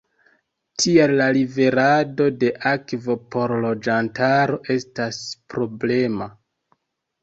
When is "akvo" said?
2.71-3.19